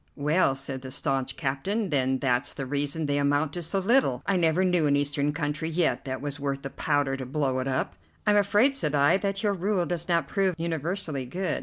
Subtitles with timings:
[0.15, 4.23] "Well," said the staunch captain, "then that's the reason they amount to so little.
[4.25, 7.67] I never knew an Eastern country yet that was worth the powder to blow it
[7.67, 7.93] up."
[8.25, 11.59] "I'm afraid," said I, "that your rule does not prove universally good.